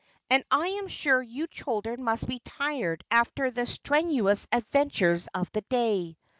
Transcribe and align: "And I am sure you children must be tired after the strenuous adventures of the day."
"And 0.31 0.43
I 0.49 0.65
am 0.69 0.87
sure 0.87 1.21
you 1.21 1.45
children 1.45 2.03
must 2.03 2.25
be 2.25 2.39
tired 2.39 3.03
after 3.11 3.51
the 3.51 3.67
strenuous 3.67 4.47
adventures 4.51 5.27
of 5.35 5.51
the 5.51 5.61
day." 5.69 6.17